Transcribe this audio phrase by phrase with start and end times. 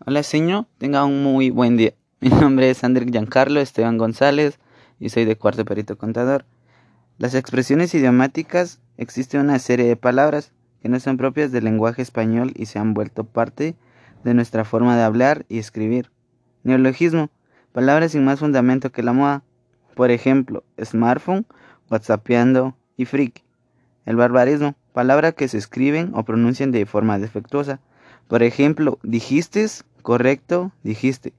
[0.00, 1.94] Hola señor, tenga un muy buen día.
[2.20, 4.58] Mi nombre es Andrés Giancarlo Esteban González
[4.98, 6.44] y soy de cuarto perito contador.
[7.16, 10.52] Las expresiones idiomáticas existen una serie de palabras
[10.82, 13.76] que no son propias del lenguaje español y se han vuelto parte
[14.24, 16.10] de nuestra forma de hablar y escribir.
[16.64, 17.30] Neologismo,
[17.72, 19.42] palabras sin más fundamento que la moda.
[19.94, 21.46] Por ejemplo, smartphone,
[21.88, 23.42] whatsappeando y freak.
[24.06, 27.80] El barbarismo, palabras que se escriben o pronuncian de forma defectuosa.
[28.28, 29.66] Por ejemplo, dijiste,
[30.02, 31.32] correcto, dijiste.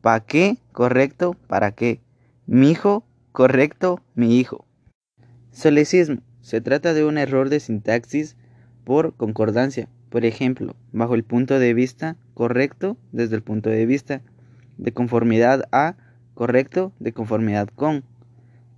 [0.00, 0.58] ¿Pa qué?
[0.72, 2.00] Correcto, ¿para qué?
[2.46, 4.66] Mi hijo, correcto, mi hijo.
[5.52, 6.22] Solecismo.
[6.40, 8.36] Se trata de un error de sintaxis
[8.84, 9.88] por concordancia.
[10.10, 14.22] Por ejemplo, bajo el punto de vista correcto desde el punto de vista
[14.76, 15.94] de conformidad a
[16.34, 18.04] correcto de conformidad con.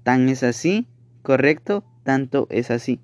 [0.02, 0.86] Tan es así,
[1.22, 3.00] correcto, tanto es así.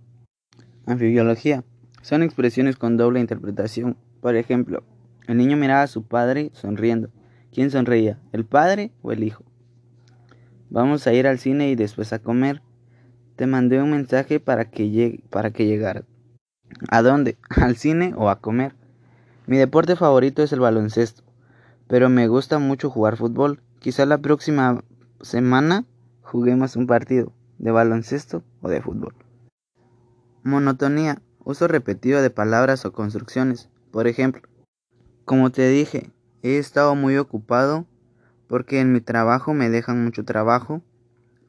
[0.86, 1.64] Anfibiología.
[2.02, 3.96] Son expresiones con doble interpretación.
[4.20, 4.82] Por ejemplo,
[5.26, 7.10] el niño miraba a su padre sonriendo.
[7.52, 8.18] ¿Quién sonreía?
[8.32, 9.44] ¿El padre o el hijo?
[10.68, 12.62] Vamos a ir al cine y después a comer.
[13.36, 16.04] Te mandé un mensaje para que, llegue, para que.
[16.90, 17.38] ¿A dónde?
[17.48, 18.74] ¿Al cine o a comer?
[19.46, 21.24] Mi deporte favorito es el baloncesto,
[21.88, 23.60] pero me gusta mucho jugar fútbol.
[23.80, 24.84] Quizá la próxima
[25.22, 25.84] semana
[26.22, 29.14] juguemos un partido de baloncesto o de fútbol.
[30.42, 31.20] Monotonía.
[31.42, 33.70] Uso repetido de palabras o construcciones.
[33.90, 34.42] Por ejemplo,
[35.24, 36.10] como te dije,
[36.42, 37.86] he estado muy ocupado
[38.46, 40.82] porque en mi trabajo me dejan mucho trabajo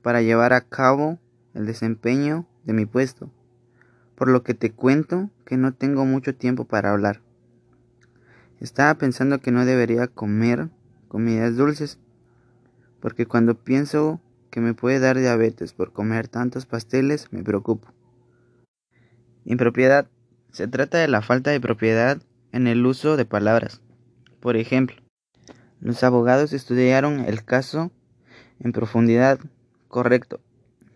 [0.02, 1.19] para llevar a cabo
[1.53, 3.31] el desempeño de mi puesto,
[4.16, 7.22] por lo que te cuento que no tengo mucho tiempo para hablar.
[8.59, 10.69] Estaba pensando que no debería comer
[11.08, 12.00] comidas dulces,
[13.00, 17.88] porque cuando pienso que me puede dar diabetes por comer tantos pasteles, me preocupo.
[19.45, 20.08] Impropiedad.
[20.52, 23.81] Se trata de la falta de propiedad en el uso de palabras.
[24.39, 24.97] Por ejemplo,
[25.80, 27.91] los abogados estudiaron el caso
[28.59, 29.39] en profundidad.
[29.88, 30.39] Correcto.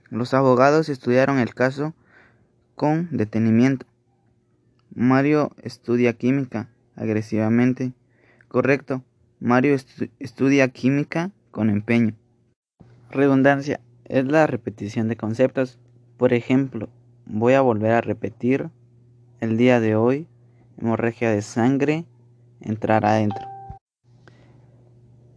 [0.09, 1.93] Los abogados estudiaron el caso
[2.76, 3.86] con detenimiento.
[4.93, 7.93] Mario estudia química agresivamente.
[8.48, 9.04] Correcto.
[9.39, 9.76] Mario
[10.20, 12.16] estudia química con empeño.
[13.11, 15.80] Redundancia es la repetición de conceptos.
[16.17, 16.89] Por ejemplo,
[17.26, 18.70] voy a volver a repetir
[19.39, 20.27] el día de hoy
[20.77, 22.05] hemorragia de sangre,
[22.61, 23.45] entrar adentro.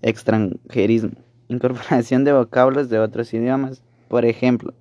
[0.03, 1.13] Extranjerismo.
[1.49, 3.83] Incorporación de vocablos de otros idiomas.
[4.09, 4.75] Por ejemplo,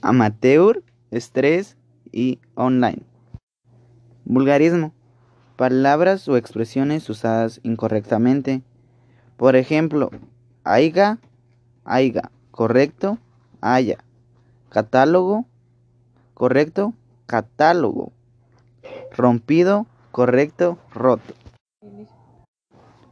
[0.00, 1.76] amateur, estrés
[2.12, 3.02] y online.
[4.24, 4.92] Vulgarismo.
[5.56, 8.62] Palabras o expresiones usadas incorrectamente.
[9.36, 10.10] Por ejemplo,
[10.64, 11.18] aiga,
[11.84, 13.18] aiga, correcto,
[13.60, 13.98] haya.
[14.68, 15.46] Catálogo,
[16.34, 16.94] correcto,
[17.26, 18.12] catálogo.
[19.16, 21.34] Rompido, correcto, roto.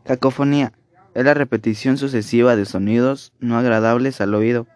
[0.04, 0.72] Cacofonía.
[1.14, 4.66] Es la repetición sucesiva de sonidos no agradables al oído.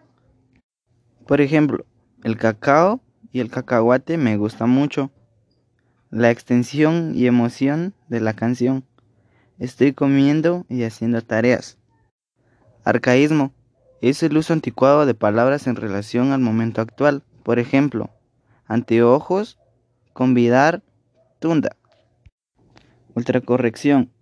[1.26, 1.84] Por ejemplo,
[2.24, 3.00] el cacao
[3.30, 5.10] y el cacahuate me gusta mucho.
[6.10, 8.84] La extensión y emoción de la canción.
[9.58, 11.78] Estoy comiendo y haciendo tareas.
[12.84, 13.52] Arcaísmo.
[14.00, 17.22] Es el uso anticuado de palabras en relación al momento actual.
[17.42, 18.10] Por ejemplo,
[18.66, 19.58] anteojos,
[20.14, 20.82] convidar,
[21.40, 21.76] tunda.
[23.14, 24.12] Ultracorrección.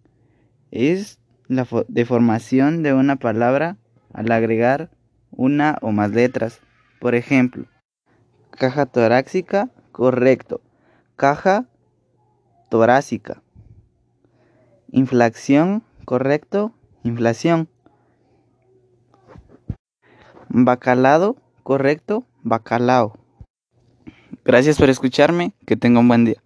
[0.70, 1.18] Es
[1.48, 3.76] la deformación de una palabra
[4.14, 4.90] al agregar
[5.30, 6.60] una o más letras.
[7.00, 7.66] Por ejemplo,
[8.50, 10.62] caja torácica, correcto.
[11.16, 11.66] Caja
[12.70, 13.42] torácica.
[14.90, 16.72] Inflación, correcto.
[17.02, 17.68] Inflación.
[20.48, 22.24] Bacalado, correcto.
[22.42, 23.18] Bacalao.
[24.44, 25.52] Gracias por escucharme.
[25.66, 26.42] Que tenga un buen día.